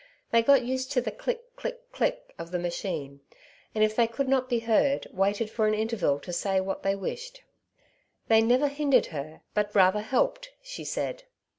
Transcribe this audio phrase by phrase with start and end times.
[0.31, 1.55] They got used to the click!
[1.55, 1.91] click!
[1.91, 2.33] click!
[2.39, 3.19] of the machine,
[3.75, 6.95] and if they could not be heard, waited for an interval to say what they
[6.95, 7.43] wished;
[7.83, 11.25] '* They never hindered her, but rather helped,^' she said.